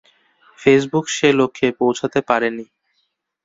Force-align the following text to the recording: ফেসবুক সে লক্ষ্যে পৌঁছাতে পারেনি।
ফেসবুক 0.59 1.05
সে 1.15 1.29
লক্ষ্যে 1.39 1.67
পৌঁছাতে 1.79 2.19
পারেনি। 2.29 2.65